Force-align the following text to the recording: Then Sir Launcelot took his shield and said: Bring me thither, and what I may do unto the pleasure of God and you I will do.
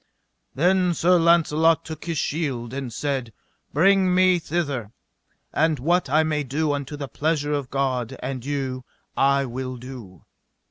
Then 0.55 0.95
Sir 0.95 1.19
Launcelot 1.19 1.85
took 1.85 2.05
his 2.05 2.17
shield 2.17 2.73
and 2.73 2.91
said: 2.91 3.31
Bring 3.71 4.15
me 4.15 4.39
thither, 4.39 4.93
and 5.53 5.77
what 5.77 6.09
I 6.09 6.23
may 6.23 6.41
do 6.43 6.73
unto 6.73 6.97
the 6.97 7.07
pleasure 7.07 7.53
of 7.53 7.69
God 7.69 8.17
and 8.17 8.43
you 8.43 8.83
I 9.15 9.45
will 9.45 9.77
do. 9.77 10.25